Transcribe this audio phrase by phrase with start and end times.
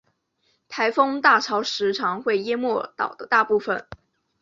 [0.67, 3.85] 台风大潮时常会淹没岛的大部分。